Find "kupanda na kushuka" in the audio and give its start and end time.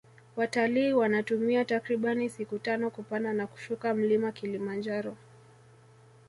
2.89-3.93